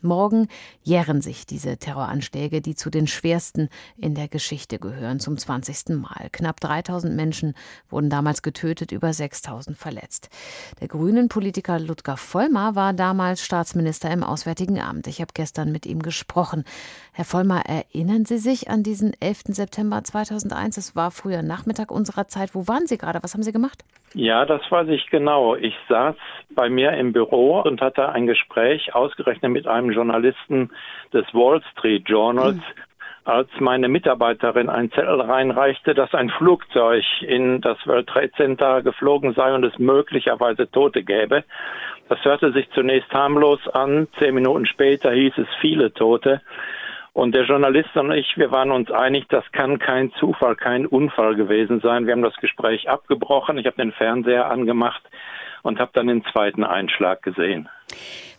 Morgen 0.00 0.46
jähren 0.84 1.20
sich 1.22 1.44
diese 1.44 1.76
Terroranschläge, 1.76 2.60
die 2.60 2.76
zu 2.76 2.88
den 2.88 3.08
schwersten 3.08 3.68
in 3.96 4.14
der 4.14 4.28
Geschichte 4.28 4.78
gehören, 4.78 5.18
zum 5.18 5.36
20. 5.36 5.96
Mal. 5.96 6.28
Knapp 6.30 6.60
3000 6.60 7.16
Menschen 7.16 7.54
wurden 7.90 8.08
damals 8.08 8.42
getötet, 8.42 8.92
über 8.92 9.12
6000 9.12 9.76
verletzt. 9.76 10.28
Der 10.80 10.86
grünen 10.86 11.28
Politiker 11.28 11.80
Ludger 11.80 12.16
Vollmer 12.16 12.76
war 12.76 12.92
damals 12.92 13.44
Staatsminister 13.44 14.08
im 14.12 14.22
Auswärtigen 14.22 14.78
Amt. 14.78 15.08
Ich 15.08 15.20
habe 15.20 15.32
gestern 15.34 15.72
mit 15.72 15.84
ihm 15.84 16.00
gesprochen. 16.00 16.62
Herr 17.10 17.24
Vollmer, 17.24 17.66
erinnern 17.66 18.24
Sie 18.24 18.38
sich 18.38 18.70
an 18.70 18.84
diesen 18.84 19.20
11. 19.20 19.46
September 19.48 20.04
2001? 20.04 20.76
Es 20.76 20.94
war 20.94 21.10
früher 21.10 21.42
Nachmittag 21.42 21.90
unserer 21.90 22.28
Zeit. 22.28 22.54
Wo 22.54 22.68
waren 22.68 22.86
Sie 22.86 22.98
gerade? 22.98 23.20
Was 23.24 23.34
haben 23.34 23.42
Sie 23.42 23.50
gemacht? 23.50 23.84
Ja, 24.14 24.44
das 24.46 24.62
weiß 24.70 24.88
ich 24.88 25.08
genau. 25.10 25.54
Ich 25.54 25.76
saß 25.88 26.16
bei 26.54 26.70
mir 26.70 26.92
im 26.92 27.12
Büro 27.12 27.60
und 27.60 27.80
hatte 27.80 28.08
ein 28.08 28.26
Gespräch 28.26 28.94
ausgerechnet 28.94 29.52
mit 29.52 29.66
einem 29.66 29.90
Journalisten 29.90 30.70
des 31.12 31.26
Wall 31.34 31.62
Street 31.72 32.08
Journals, 32.08 32.56
mhm. 32.56 32.62
als 33.24 33.50
meine 33.58 33.88
Mitarbeiterin 33.88 34.70
einen 34.70 34.90
Zettel 34.90 35.20
reinreichte, 35.20 35.94
dass 35.94 36.14
ein 36.14 36.30
Flugzeug 36.30 37.04
in 37.20 37.60
das 37.60 37.78
World 37.86 38.08
Trade 38.08 38.32
Center 38.32 38.82
geflogen 38.82 39.34
sei 39.34 39.54
und 39.54 39.64
es 39.64 39.78
möglicherweise 39.78 40.70
Tote 40.70 41.02
gäbe. 41.02 41.44
Das 42.08 42.24
hörte 42.24 42.52
sich 42.52 42.70
zunächst 42.70 43.12
harmlos 43.12 43.68
an. 43.68 44.08
Zehn 44.18 44.34
Minuten 44.34 44.64
später 44.64 45.12
hieß 45.12 45.36
es 45.36 45.48
viele 45.60 45.92
Tote. 45.92 46.40
Und 47.18 47.34
der 47.34 47.46
Journalist 47.46 47.96
und 47.96 48.12
ich, 48.12 48.36
wir 48.36 48.52
waren 48.52 48.70
uns 48.70 48.92
einig, 48.92 49.26
das 49.28 49.42
kann 49.50 49.80
kein 49.80 50.12
Zufall, 50.20 50.54
kein 50.54 50.86
Unfall 50.86 51.34
gewesen 51.34 51.80
sein. 51.80 52.06
Wir 52.06 52.12
haben 52.12 52.22
das 52.22 52.36
Gespräch 52.36 52.88
abgebrochen. 52.88 53.58
Ich 53.58 53.66
habe 53.66 53.74
den 53.74 53.90
Fernseher 53.90 54.48
angemacht 54.48 55.02
und 55.64 55.80
habe 55.80 55.90
dann 55.94 56.06
den 56.06 56.24
zweiten 56.26 56.62
Einschlag 56.62 57.24
gesehen. 57.24 57.68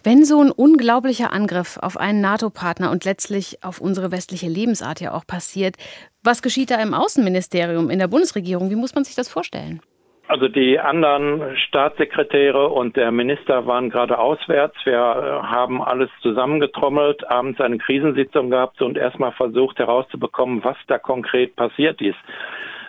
Wenn 0.06 0.24
so 0.24 0.42
ein 0.42 0.50
unglaublicher 0.50 1.34
Angriff 1.34 1.78
auf 1.82 1.98
einen 1.98 2.22
NATO-Partner 2.22 2.90
und 2.90 3.04
letztlich 3.04 3.66
auf 3.66 3.82
unsere 3.82 4.14
westliche 4.14 4.48
Lebensart 4.48 5.02
ja 5.02 5.14
auch 5.14 5.28
passiert, 5.28 5.76
was 6.24 6.42
geschieht 6.42 6.72
da 6.72 6.82
im 6.82 6.94
Außenministerium, 6.94 7.90
in 7.90 8.00
der 8.00 8.08
Bundesregierung? 8.08 8.70
Wie 8.70 8.78
muss 8.78 8.96
man 8.96 9.04
sich 9.04 9.16
das 9.16 9.28
vorstellen? 9.28 9.82
Also 10.30 10.48
die 10.48 10.80
anderen 10.80 11.58
Staatssekretäre 11.58 12.68
und 12.68 12.96
der 12.96 13.12
Minister 13.12 13.66
waren 13.66 13.90
gerade 13.90 14.20
auswärts. 14.20 14.76
Wir 14.84 14.94
äh, 14.94 15.48
haben 15.48 15.82
alles 15.82 16.12
zusammengetrommelt, 16.22 17.28
abends 17.28 17.60
eine 17.60 17.80
Krisensitzung 17.80 18.52
gehabt 18.52 18.80
und 18.84 18.96
erstmal 18.96 19.32
versucht 19.32 19.80
herauszubekommen, 19.80 20.64
was 20.64 20.78
da 20.86 21.00
konkret 21.00 21.56
passiert 21.56 22.00
ist. 22.00 22.20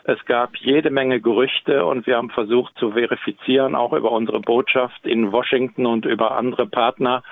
Es 0.04 0.22
gab 0.26 0.54
jede 0.56 0.90
Menge 0.90 1.22
Gerüchte 1.22 1.86
und 1.86 2.06
wir 2.06 2.18
haben 2.18 2.28
versucht 2.28 2.76
zu 2.76 2.90
verifizieren, 2.90 3.74
auch 3.74 3.94
über 3.94 4.12
unsere 4.12 4.40
Botschaft 4.40 5.06
in 5.06 5.32
Washington 5.32 5.86
und 5.86 6.04
über 6.04 6.32
andere 6.32 6.66
Partner, 6.66 7.22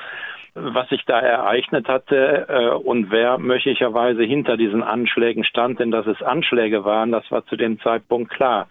was 0.54 0.88
sich 0.88 1.04
da 1.04 1.20
ereignet 1.20 1.86
hatte 1.86 2.46
äh, 2.48 2.70
und 2.70 3.10
wer 3.10 3.36
möglicherweise 3.36 4.22
hinter 4.22 4.56
diesen 4.56 4.82
Anschlägen 4.82 5.44
stand. 5.44 5.80
Denn 5.80 5.90
dass 5.90 6.06
es 6.06 6.22
Anschläge 6.22 6.86
waren, 6.86 7.12
das 7.12 7.30
war 7.30 7.44
zu 7.44 7.56
dem 7.56 7.78
Zeitpunkt 7.80 8.30
klar. 8.30 8.68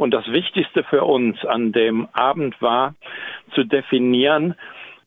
Und 0.00 0.12
das 0.12 0.26
Wichtigste 0.32 0.82
für 0.82 1.04
uns 1.04 1.44
an 1.44 1.72
dem 1.72 2.08
Abend 2.14 2.62
war 2.62 2.94
zu 3.54 3.64
definieren, 3.64 4.54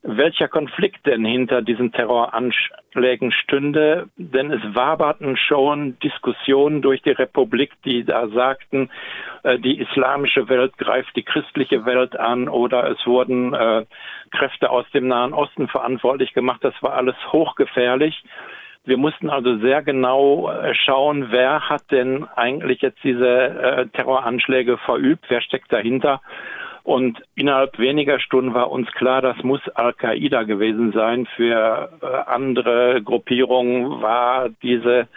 welcher 0.03 0.47
Konflikt 0.47 1.07
denn 1.07 1.25
hinter 1.25 1.63
diesen 1.63 1.91
Terroranschlägen 1.91 3.31
stünde. 3.31 4.09
Denn 4.17 4.51
es 4.51 4.61
waberten 4.75 5.35
schon 5.35 5.97
Diskussionen 5.97 6.83
durch 6.83 7.01
die 7.01 7.09
Republik, 7.09 7.71
die 7.83 8.03
da 8.03 8.27
sagten, 8.27 8.91
äh, 9.41 9.57
die 9.57 9.79
islamische 9.79 10.47
Welt 10.47 10.77
greift 10.77 11.15
die 11.15 11.23
christliche 11.23 11.87
Welt 11.87 12.15
an 12.19 12.47
oder 12.47 12.87
es 12.91 13.03
wurden 13.07 13.55
äh, 13.55 13.85
Kräfte 14.29 14.69
aus 14.69 14.85
dem 14.93 15.07
Nahen 15.07 15.33
Osten 15.33 15.69
verantwortlich 15.69 16.35
gemacht. 16.35 16.63
Das 16.63 16.75
war 16.81 16.93
alles 16.93 17.15
hochgefährlich. 17.31 18.23
Wir 18.85 18.97
mussten 18.97 19.29
also 19.29 19.57
sehr 19.59 19.81
genau 19.81 20.49
äh, 20.49 20.73
schauen, 20.75 21.27
wer 21.29 21.69
hat 21.69 21.89
denn 21.91 22.25
eigentlich 22.35 22.81
jetzt 22.81 23.01
diese 23.03 23.27
äh, 23.27 23.87
Terroranschläge 23.87 24.77
verübt, 24.77 25.25
wer 25.29 25.41
steckt 25.41 25.71
dahinter. 25.71 26.21
Und 26.83 27.23
innerhalb 27.35 27.79
weniger 27.79 28.19
Stunden 28.19 28.53
war 28.53 28.69
uns 28.69 28.91
klar, 28.91 29.21
das 29.21 29.41
muss 29.41 29.61
Al-Qaida 29.69 30.43
gewesen 30.43 30.91
sein. 30.91 31.25
Für 31.37 31.89
äh, 32.01 32.05
andere 32.29 33.01
Gruppierungen 33.01 34.01
war 34.01 34.49
diese 34.61 35.07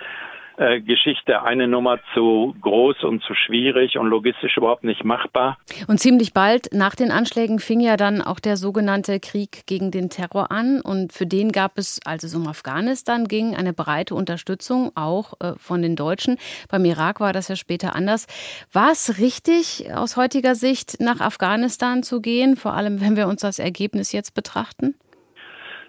äh, 0.59 0.81
Geschichte 0.81 1.43
eine 1.43 1.69
Nummer 1.69 1.99
zu 2.15 2.55
groß 2.61 3.05
und 3.05 3.22
zu 3.22 3.34
schwierig 3.34 3.99
und 3.99 4.06
logistisch 4.09 4.56
überhaupt 4.56 4.84
nicht 4.84 5.05
machbar. 5.05 5.59
Und 5.87 6.00
ziemlich 6.00 6.33
bald 6.33 6.72
nach 6.72 6.94
den 6.94 7.11
Anschlägen 7.11 7.59
fing 7.59 7.81
ja 7.81 7.97
dann 7.97 8.22
auch 8.22 8.41
der 8.41 8.56
sogenannte 8.56 9.21
Krieg 9.21 9.67
gegen 9.67 9.91
den 9.91 10.11
Terror 10.11 10.50
an. 10.50 10.81
Und 10.81 11.12
für 11.12 11.27
den 11.27 11.53
gab 11.53 11.78
es, 11.78 12.00
als 12.05 12.25
es 12.25 12.34
um 12.34 12.47
Afghanistan 12.47 13.28
ging, 13.28 13.55
eine 13.55 13.72
breite 13.72 14.15
Unterstützung 14.15 14.93
auch 14.94 15.34
äh, 15.41 15.53
von 15.56 15.83
den 15.83 15.97
Deutschen. 15.97 16.39
Beim 16.71 16.84
Irak 16.84 17.21
war 17.21 17.33
das 17.33 17.49
ja 17.49 17.56
später 17.56 17.94
anders. 17.94 18.27
War 18.73 18.93
es 18.93 19.19
richtig, 19.19 19.93
aus 19.94 20.17
heutiger 20.17 20.55
Sicht 20.55 21.00
nach 21.00 21.21
Afghanistan 21.21 22.03
zu 22.03 22.21
gehen, 22.21 22.56
vor 22.56 22.75
allem 22.75 23.00
wenn 23.00 23.17
wir 23.17 23.28
uns 23.28 23.43
das 23.43 23.59
Ergebnis 23.59 24.12
jetzt 24.12 24.34
betrachten? 24.34 24.94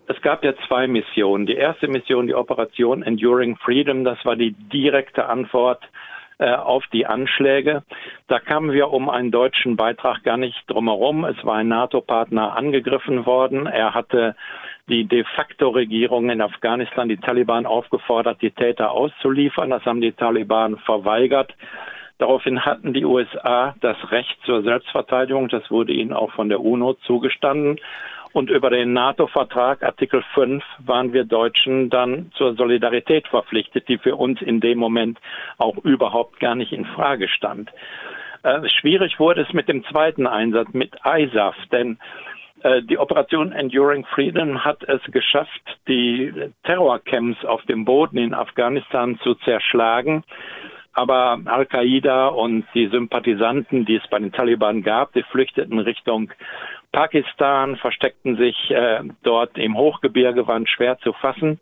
Es 0.07 0.22
gab 0.22 0.44
ja 0.44 0.53
zwei 0.68 0.88
Missionen. 0.88 1.45
Die 1.45 1.56
erste 1.56 1.88
Mission, 1.88 2.28
die 2.28 2.35
Operation 2.35 3.03
Enduring 3.03 3.57
Freedom, 3.57 4.06
das 4.06 4.23
war 4.23 4.38
die 4.38 4.51
direkte 4.51 5.28
Antwort 5.28 5.84
äh, 6.40 6.53
auf 6.53 6.85
die 6.94 7.06
Anschläge. 7.06 7.84
Da 8.28 8.40
kamen 8.40 8.72
wir 8.72 8.91
um 8.91 9.09
einen 9.09 9.31
deutschen 9.31 9.75
Beitrag 9.75 10.23
gar 10.23 10.38
nicht 10.38 10.63
drumherum. 10.68 11.25
Es 11.25 11.44
war 11.44 11.56
ein 11.56 11.68
NATO-Partner 11.68 12.56
angegriffen 12.56 13.25
worden. 13.25 13.66
Er 13.66 13.94
hatte 13.94 14.35
die 14.88 15.03
de 15.03 15.25
facto 15.35 15.69
Regierung 15.69 16.29
in 16.29 16.41
Afghanistan, 16.41 17.09
die 17.09 17.18
Taliban, 17.18 17.66
aufgefordert, 17.66 18.41
die 18.41 18.51
Täter 18.51 18.91
auszuliefern. 18.91 19.72
Das 19.72 19.84
haben 19.84 20.00
die 20.00 20.13
Taliban 20.13 20.78
verweigert. 20.78 21.53
Daraufhin 22.19 22.66
hatten 22.66 22.94
die 22.94 23.03
USA 23.03 23.75
das 23.81 23.97
Recht 24.12 24.38
zur 24.45 24.63
Selbstverteidigung. 24.63 25.50
Das 25.50 25.69
wurde 25.69 25.91
ihnen 25.91 26.13
auch 26.13 26.31
von 26.31 26.50
der 26.50 26.62
UNO 26.62 26.94
zugestanden. 27.06 27.79
Und 28.34 28.50
über 28.50 28.70
den 28.70 28.94
NATO-Vertrag 28.94 29.84
Artikel 29.84 30.24
5 30.34 30.64
waren 30.80 31.14
wir 31.14 31.24
Deutschen 31.24 31.90
dann 31.90 32.32
zur 32.36 32.56
Solidarität 32.56 33.28
verpflichtet, 33.28 33.88
die 33.88 33.98
für 33.98 34.16
uns 34.16 34.42
in 34.42 34.60
dem 34.60 34.78
Moment 34.78 35.20
auch 35.58 35.78
überhaupt 35.78 36.40
gar 36.40 36.56
nicht 36.56 36.72
in 36.72 36.86
Frage 36.86 37.28
stand. 37.28 37.72
Äh, 38.44 38.68
schwierig 38.70 39.20
wurde 39.20 39.42
es 39.42 39.54
mit 39.54 39.68
dem 39.68 39.84
zweiten 39.86 40.28
Einsatz, 40.28 40.70
mit 40.74 40.96
ISAF, 41.04 41.56
denn 41.72 41.98
äh, 42.64 42.82
die 42.84 42.98
Operation 42.98 43.52
Enduring 43.52 44.06
Freedom 44.06 44.64
hat 44.64 44.84
es 44.84 45.02
geschafft, 45.12 45.80
die 45.88 46.34
Terrorcamps 46.64 47.44
auf 47.46 47.64
dem 47.64 47.86
Boden 47.86 48.18
in 48.18 48.34
Afghanistan 48.34 49.20
zu 49.24 49.36
zerschlagen. 49.36 50.24
Aber 50.94 51.40
Al-Qaida 51.46 52.28
und 52.28 52.66
die 52.74 52.88
Sympathisanten, 52.88 53.86
die 53.86 53.98
es 53.98 54.08
bei 54.10 54.18
den 54.18 54.32
Taliban 54.32 54.82
gab, 54.82 55.14
die 55.14 55.22
flüchteten 55.24 55.78
Richtung 55.78 56.32
Pakistan, 56.97 57.75
versteckten 57.75 58.38
sich 58.38 58.72
äh, 58.72 59.02
dort 59.22 59.56
im 59.59 59.78
Hochgebirge, 59.78 60.47
waren 60.47 60.66
schwer 60.66 60.97
zu 60.97 61.13
fassen. 61.13 61.59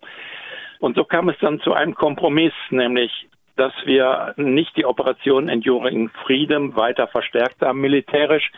Und 0.80 0.96
so 0.96 1.04
kam 1.04 1.28
es 1.28 1.36
dann 1.42 1.60
zu 1.60 1.74
einem 1.74 1.94
Kompromiss, 1.94 2.54
nämlich 2.70 3.28
dass 3.58 3.74
wir 3.84 4.34
nicht 4.38 4.78
die 4.78 4.86
Operation 4.86 5.50
Enduring 5.50 6.10
Freedom 6.26 6.78
weiter 6.78 7.08
verstärkt 7.08 7.62
haben 7.62 7.82
militärisch, 7.82 8.50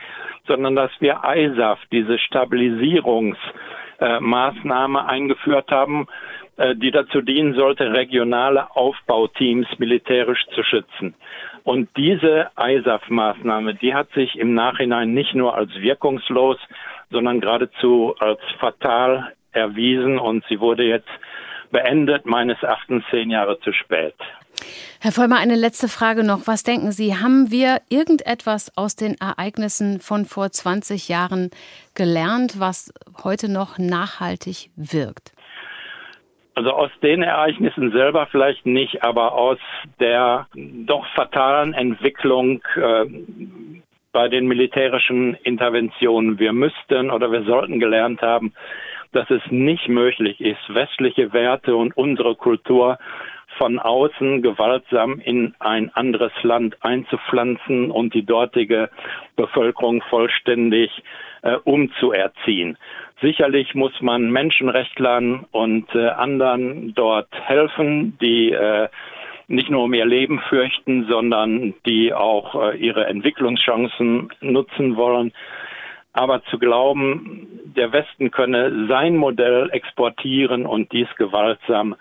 sondern 0.46 0.76
dass 0.76 0.92
wir 1.00 1.22
ISAF, 1.24 1.80
diese 1.92 2.20
Stabilisierungsmaßnahme 2.20 5.00
äh, 5.00 5.04
eingeführt 5.04 5.72
haben, 5.72 6.06
die 6.76 6.92
dazu 6.92 7.22
dienen 7.22 7.54
sollte, 7.54 7.94
regionale 7.94 8.76
Aufbauteams 8.76 9.68
militärisch 9.78 10.44
zu 10.56 10.64
schützen. 10.64 11.14
Und 11.64 11.90
diese 11.98 12.50
ISAF-Maßnahme, 12.58 13.76
die 13.76 13.94
hat 13.94 14.10
sich 14.14 14.38
im 14.38 14.54
Nachhinein 14.54 15.14
nicht 15.14 15.36
nur 15.36 15.56
als 15.56 15.74
wirkungslos, 15.76 16.58
sondern 17.12 17.42
geradezu 17.42 18.16
als 18.20 18.40
fatal 18.60 19.34
erwiesen 19.52 20.18
und 20.18 20.46
sie 20.48 20.60
wurde 20.60 20.84
jetzt 20.84 21.10
beendet, 21.72 22.26
meines 22.26 22.62
Erachtens 22.64 23.04
zehn 23.12 23.30
Jahre 23.30 23.60
zu 23.60 23.74
spät. 23.74 24.16
Herr 25.00 25.12
Vollmer, 25.12 25.38
eine 25.38 25.56
letzte 25.56 25.88
Frage 25.88 26.24
noch. 26.24 26.48
Was 26.48 26.64
denken 26.64 26.92
Sie, 26.92 27.16
haben 27.16 27.52
wir 27.52 27.82
irgendetwas 27.90 28.76
aus 28.76 28.96
den 28.96 29.16
Ereignissen 29.20 30.00
von 30.00 30.26
vor 30.26 30.52
20 30.52 31.08
Jahren 31.08 31.52
gelernt, 31.94 32.60
was 32.60 32.92
heute 33.24 33.52
noch 33.52 33.78
nachhaltig 33.78 34.72
wirkt? 34.76 35.34
Also 36.58 36.72
aus 36.72 36.90
den 37.04 37.22
Ereignissen 37.22 37.92
selber 37.92 38.26
vielleicht 38.32 38.66
nicht, 38.66 39.04
aber 39.04 39.34
aus 39.34 39.60
der 40.00 40.48
doch 40.56 41.06
fatalen 41.14 41.76
Entwicklung 41.76 42.64
äh, 42.76 43.06
bei 44.12 44.28
den 44.28 44.48
militärischen 44.48 45.36
Interventionen. 45.36 46.40
Wir 46.40 46.54
müssten 46.54 47.12
oder 47.12 47.32
wir 47.32 47.44
sollten 47.44 47.80
gelernt 47.80 48.24
haben, 48.24 48.54
dass 49.12 49.30
es 49.30 49.44
nicht 49.52 49.88
möglich 49.88 50.42
ist, 50.42 50.74
westliche 50.74 51.32
Werte 51.32 51.76
und 51.76 51.96
unsere 51.96 52.34
Kultur 52.34 52.98
von 53.58 53.80
außen 53.80 54.42
gewaltsam 54.42 55.20
in 55.20 55.56
ein 55.60 55.90
anderes 55.94 56.32
Land 56.44 56.78
einzupflanzen 56.82 57.92
und 57.92 58.14
die 58.14 58.26
dortige 58.26 58.90
Bevölkerung 59.36 60.02
vollständig 60.10 60.92
äh, 61.42 61.56
umzuerziehen, 61.64 62.78
Sicherlich 63.22 63.74
muss 63.74 64.00
man 64.00 64.30
Menschenrechtlern 64.30 65.48
und 65.52 65.88
äh, 65.96 66.08
anderen 66.10 66.94
dort 66.94 67.30
helfen, 67.32 68.16
die 68.22 68.52
äh, 68.52 68.90
nicht 69.48 69.72
nur 69.72 69.86
um 69.86 69.94
ihr 69.96 70.06
Leben 70.06 70.40
fürchten, 70.50 71.08
sondern 71.10 71.74
die 71.88 72.14
auch 72.14 72.54
äh, 72.54 72.78
ihre 72.78 73.08
Entwicklungschancen 73.08 74.30
nutzen 74.42 74.98
wollen. 74.98 75.34
Aber 76.14 76.44
zu 76.46 76.60
glauben, 76.60 77.48
der 77.76 77.92
Westen 77.92 78.30
könne 78.30 78.88
sein 78.88 79.18
Modell 79.18 79.70
exportieren 79.72 80.68
und 80.68 80.92
dies 80.92 81.08
gewaltsam, 81.18 81.96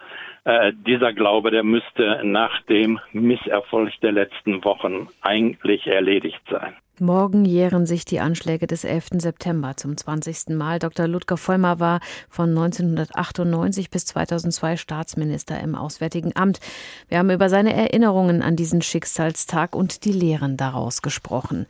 äh, 0.47 0.73
dieser 0.87 1.13
Glaube, 1.13 1.51
der 1.51 1.65
müsste 1.65 2.21
nach 2.23 2.63
dem 2.63 3.01
Misserfolg 3.13 3.93
der 4.01 4.13
letzten 4.13 4.65
Wochen 4.65 5.09
eigentlich 5.21 5.89
erledigt 5.89 6.41
sein. 6.49 6.75
Morgen 7.01 7.45
jähren 7.45 7.85
sich 7.85 8.05
die 8.05 8.21
Anschläge 8.21 8.69
des 8.69 8.85
11. 8.85 9.09
September 9.19 9.77
zum 9.77 9.97
20. 9.97 10.57
Mal. 10.57 10.79
Dr. 10.79 11.09
Ludger 11.09 11.37
Vollmer 11.37 11.81
war 11.81 12.01
von 12.31 12.51
1998 12.51 13.91
bis 13.91 14.07
2002 14.07 14.77
Staatsminister 14.77 15.61
im 15.61 15.75
Auswärtigen 15.75 16.31
Amt. 16.37 16.61
Wir 17.09 17.19
haben 17.19 17.31
über 17.31 17.49
seine 17.49 17.75
Erinnerungen 17.75 18.41
an 18.41 18.55
diesen 18.55 18.83
Schicksalstag 18.83 19.75
und 19.75 20.05
die 20.05 20.13
Lehren 20.13 20.57
daraus 20.57 21.03
gesprochen. 21.03 21.67